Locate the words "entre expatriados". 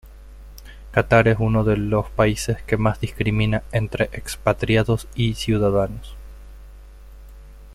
3.71-5.07